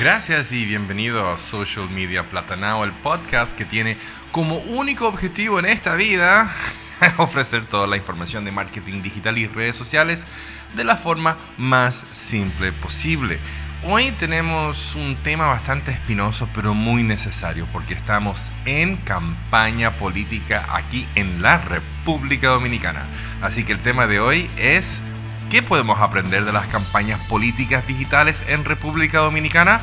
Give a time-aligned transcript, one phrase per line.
[0.00, 3.96] Gracias y bienvenido a Social Media Platanao, el podcast que tiene
[4.32, 6.52] como único objetivo en esta vida
[7.18, 10.26] ofrecer toda la información de marketing digital y redes sociales
[10.74, 13.38] de la forma más simple posible.
[13.86, 21.06] Hoy tenemos un tema bastante espinoso pero muy necesario porque estamos en campaña política aquí
[21.14, 23.04] en la República Dominicana.
[23.42, 25.02] Así que el tema de hoy es
[25.50, 29.80] ¿qué podemos aprender de las campañas políticas digitales en República Dominicana?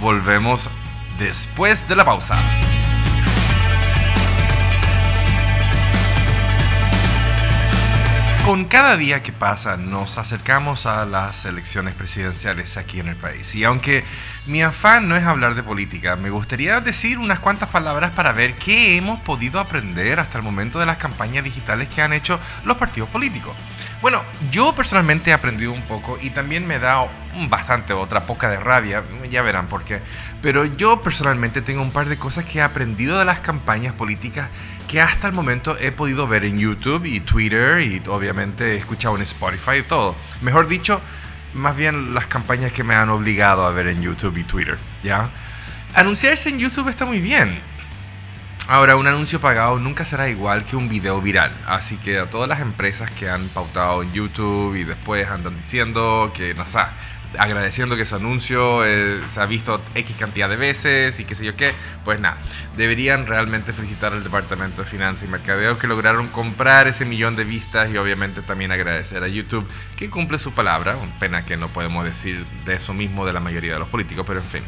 [0.00, 0.68] Volvemos
[1.18, 2.36] después de la pausa.
[8.44, 13.54] Con cada día que pasa nos acercamos a las elecciones presidenciales aquí en el país.
[13.54, 14.04] Y aunque
[14.46, 18.52] mi afán no es hablar de política, me gustaría decir unas cuantas palabras para ver
[18.54, 22.76] qué hemos podido aprender hasta el momento de las campañas digitales que han hecho los
[22.76, 23.56] partidos políticos.
[24.00, 27.08] Bueno, yo personalmente he aprendido un poco y también me da
[27.48, 30.00] bastante otra poca de rabia, ya verán por qué.
[30.42, 34.48] Pero yo personalmente tengo un par de cosas que he aprendido de las campañas políticas
[34.88, 39.16] que hasta el momento he podido ver en YouTube y Twitter y obviamente he escuchado
[39.16, 40.14] en Spotify y todo.
[40.42, 41.00] Mejor dicho,
[41.54, 45.30] más bien las campañas que me han obligado a ver en YouTube y Twitter, ¿ya?
[45.94, 47.58] Anunciarse en YouTube está muy bien
[48.66, 52.48] Ahora, un anuncio pagado nunca será igual que un video viral, así que a todas
[52.48, 56.78] las empresas que han pautado en YouTube y después andan diciendo que, no sé,
[57.38, 61.44] agradeciendo que su anuncio eh, se ha visto X cantidad de veces y qué sé
[61.44, 61.74] yo qué,
[62.06, 62.38] pues nada,
[62.74, 67.44] deberían realmente felicitar al Departamento de Finanzas y Mercadeo que lograron comprar ese millón de
[67.44, 72.02] vistas y obviamente también agradecer a YouTube que cumple su palabra, pena que no podemos
[72.02, 74.62] decir de eso mismo de la mayoría de los políticos, pero en fin.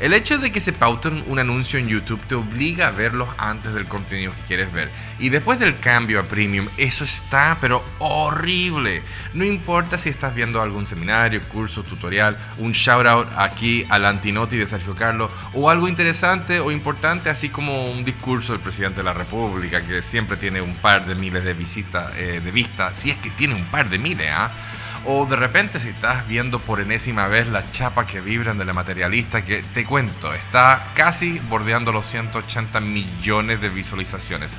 [0.00, 3.74] El hecho de que se pauten un anuncio en YouTube te obliga a verlos antes
[3.74, 4.90] del contenido que quieres ver.
[5.18, 9.02] Y después del cambio a Premium, eso está, pero horrible.
[9.34, 14.56] No importa si estás viendo algún seminario, curso, tutorial, un shout out aquí al Antinoti
[14.56, 19.04] de Sergio Carlos, o algo interesante o importante, así como un discurso del presidente de
[19.04, 23.10] la República, que siempre tiene un par de miles de visitas, eh, de vistas, si
[23.10, 24.52] es que tiene un par de miles, ¿ah?
[25.04, 28.74] O de repente si estás viendo por enésima vez la chapa que vibran de la
[28.74, 34.52] materialista, que te cuento, está casi bordeando los 180 millones de visualizaciones.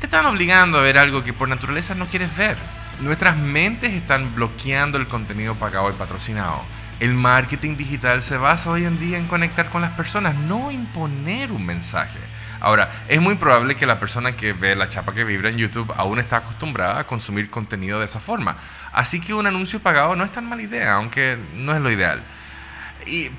[0.00, 2.56] Te están obligando a ver algo que por naturaleza no quieres ver.
[3.00, 6.62] Nuestras mentes están bloqueando el contenido pagado y patrocinado.
[7.00, 11.50] El marketing digital se basa hoy en día en conectar con las personas, no imponer
[11.50, 12.18] un mensaje.
[12.64, 15.92] Ahora, es muy probable que la persona que ve la chapa que vibra en YouTube
[15.98, 18.56] aún está acostumbrada a consumir contenido de esa forma.
[18.90, 22.22] Así que un anuncio pagado no es tan mala idea, aunque no es lo ideal.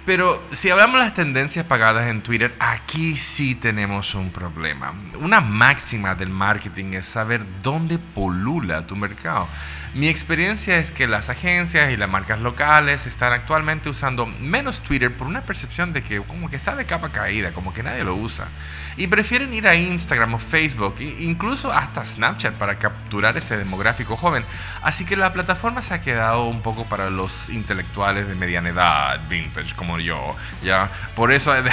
[0.05, 4.93] pero si hablamos de las tendencias pagadas en Twitter, aquí sí tenemos un problema.
[5.19, 9.47] Una máxima del marketing es saber dónde polula tu mercado.
[9.95, 15.15] Mi experiencia es que las agencias y las marcas locales están actualmente usando menos Twitter
[15.15, 18.13] por una percepción de que como que está de capa caída, como que nadie lo
[18.13, 18.49] usa.
[18.97, 24.43] Y prefieren ir a Instagram o Facebook, incluso hasta Snapchat para capturar ese demográfico joven.
[24.81, 29.21] Así que la plataforma se ha quedado un poco para los intelectuales de mediana edad,
[29.29, 30.91] vintage como yo, ¿ya?
[31.15, 31.63] Por eso hay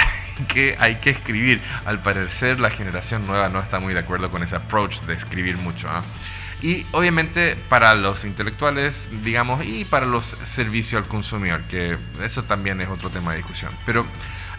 [0.47, 1.61] que, hay que escribir.
[1.83, 5.57] Al parecer la generación nueva no está muy de acuerdo con ese approach de escribir
[5.57, 6.03] mucho, ¿ah?
[6.63, 12.79] Y obviamente para los intelectuales, digamos, y para los servicios al consumidor, que eso también
[12.79, 13.73] es otro tema de discusión.
[13.85, 14.05] Pero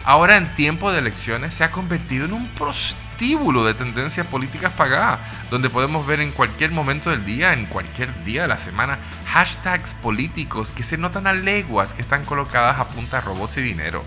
[0.03, 5.19] ahora en tiempo de elecciones se ha convertido en un prostíbulo de tendencias políticas pagadas,
[5.49, 9.95] donde podemos ver en cualquier momento del día, en cualquier día de la semana, hashtags
[9.95, 14.03] políticos que se notan a leguas que están colocadas a punta robots y dinero.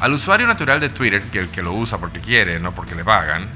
[0.00, 3.04] Al usuario natural de Twitter, que el que lo usa porque quiere, no porque le
[3.04, 3.50] pagan,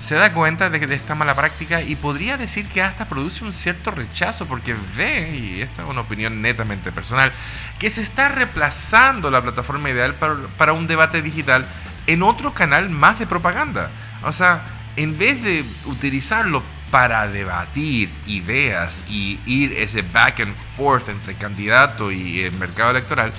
[0.00, 3.90] se da cuenta de, esta mala práctica y podría decir que hasta produce un cierto
[3.90, 7.32] rechazo porque ve, y esta es una opinión netamente personal,
[7.78, 11.66] que se está reemplazando la plataforma ideal para, para un debate digital
[12.06, 13.90] en otro canal más de propaganda.
[14.22, 14.62] O sea,
[14.96, 22.12] en vez de utilizarlo para debatir ideas y ir ese back and forth entre candidato
[22.12, 23.32] y el mercado electoral,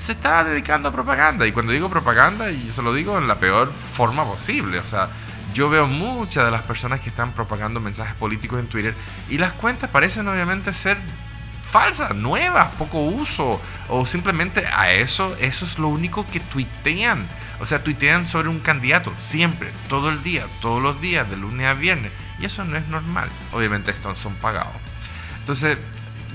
[0.00, 1.46] se está dedicando a propaganda.
[1.46, 4.78] Y cuando digo propaganda, yo se lo digo en la peor forma posible.
[4.78, 5.08] O sea,
[5.54, 8.94] yo veo muchas de las personas que están propagando mensajes políticos en Twitter
[9.30, 10.98] y las cuentas parecen obviamente ser
[11.70, 17.26] falsas, nuevas, poco uso o simplemente a eso, eso es lo único que tuitean.
[17.60, 21.66] O sea, tuitean sobre un candidato siempre, todo el día, todos los días, de lunes
[21.66, 22.12] a viernes.
[22.38, 23.28] Y eso no es normal.
[23.52, 24.74] Obviamente estos son pagados.
[25.38, 25.78] Entonces,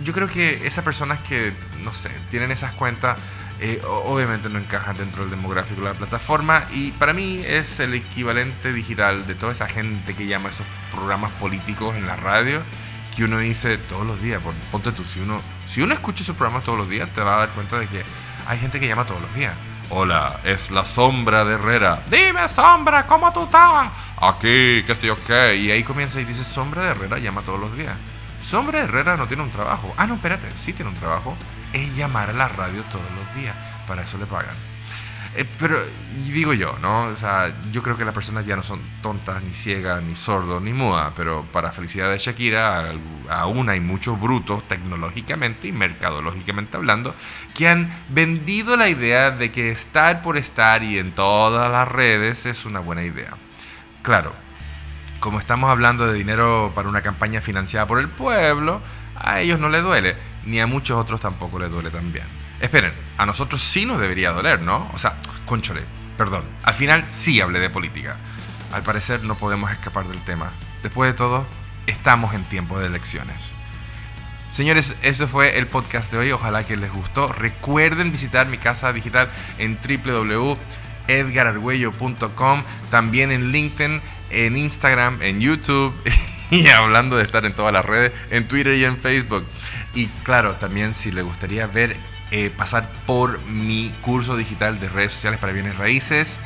[0.04, 3.18] yo creo que esas personas que, no sé, tienen esas cuentas
[3.62, 7.94] eh, obviamente no encajan dentro del demográfico de la plataforma y para mí es el
[7.94, 12.62] equivalente digital de toda esa gente que llama esos programas políticos en la radio
[13.16, 14.42] que uno dice todos los días,
[14.72, 17.40] ponte tú, si uno, si uno escucha esos programas todos los días te va a
[17.40, 18.04] dar cuenta de que
[18.48, 19.54] hay gente que llama todos los días.
[19.90, 22.02] Hola, es la sombra de Herrera.
[22.10, 23.90] Dime, sombra, ¿cómo tú estás?
[24.22, 25.30] Aquí, qué estoy ok.
[25.58, 27.96] Y ahí comienza y dice, sombra de Herrera llama todos los días.
[28.42, 29.94] Sombra de Herrera no tiene un trabajo.
[29.98, 31.36] Ah, no, espérate, sí tiene un trabajo.
[31.74, 33.56] Es llamar a la radio todos los días.
[33.88, 34.56] Para eso le pagan.
[35.36, 35.77] Eh, pero
[36.25, 37.04] digo yo, ¿no?
[37.04, 40.62] O sea, yo creo que las personas ya no son tontas, ni ciegas, ni sordos,
[40.62, 42.94] ni mudas, pero para felicidad de Shakira,
[43.30, 47.13] aún hay muchos brutos tecnológicamente y mercadológicamente hablando
[47.54, 52.48] que han vendido la idea de que estar por estar y en todas las redes
[52.48, 53.36] es una buena idea.
[54.01, 54.33] Claro,
[55.19, 58.81] como estamos hablando de dinero para una campaña financiada por el pueblo,
[59.16, 60.16] a ellos no les duele,
[60.46, 62.26] ni a muchos otros tampoco les duele también.
[62.60, 64.90] Esperen, a nosotros sí nos debería doler, ¿no?
[64.94, 65.16] O sea,
[65.46, 65.84] conchole,
[66.18, 66.44] perdón.
[66.64, 68.18] Al final sí hablé de política.
[68.74, 70.52] Al parecer no podemos escapar del tema.
[70.84, 71.46] Después de todo,
[71.88, 73.54] estamos en tiempo de elecciones.
[74.50, 76.32] Señores, eso fue el podcast de hoy.
[76.32, 77.32] Ojalá que les gustó.
[77.32, 84.02] Recuerden visitar mi casa digital en www.edgarargüello.com, también en LinkedIn,
[84.32, 85.94] en Instagram, en YouTube
[86.52, 89.46] y hablando de estar en todas las redes, en Twitter y en Facebook.
[89.94, 91.96] Y claro, también si les gustaría ver
[92.32, 96.40] eh, pasar por mi curso digital de redes sociales para bienes raíces.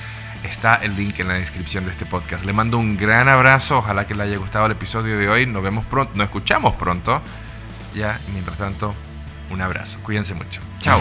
[0.44, 2.46] Está el link en la descripción de este podcast.
[2.46, 3.78] Le mando un gran abrazo.
[3.78, 5.46] Ojalá que le haya gustado el episodio de hoy.
[5.46, 7.22] Nos vemos pronto, nos escuchamos pronto.
[7.94, 8.94] Ya, mientras tanto,
[9.50, 10.00] un abrazo.
[10.04, 10.62] Cuídense mucho.
[10.80, 11.00] Chao.